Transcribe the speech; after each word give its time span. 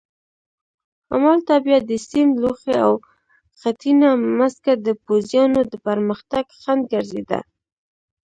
همالته 1.11 1.53
بیا 1.65 1.77
د 1.89 1.91
سیند 2.07 2.33
لوخې 2.43 2.75
او 2.85 2.93
خټینه 3.59 4.09
مځکه 4.39 4.71
د 4.85 4.87
پوځیانو 5.05 5.61
د 5.71 5.73
پرمختګ 5.87 6.45
خنډ 6.61 6.81
ګرځېده. 6.93 7.39